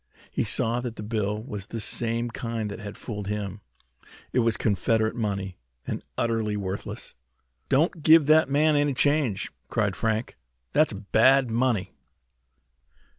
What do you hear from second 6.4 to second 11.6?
worthless. "Don't give that man any change!" cried Frank. "That's bad